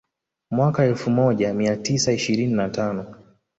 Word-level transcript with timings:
Mwaka 0.51 0.83
elfu 0.85 1.09
moja 1.09 1.53
mia 1.53 1.75
tisa 1.77 2.11
ishirini 2.13 2.53
na 2.53 2.69
tano 2.69 3.15